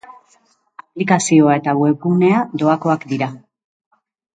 [0.83, 3.33] Aplikazioa eta webgunea doakoak dira.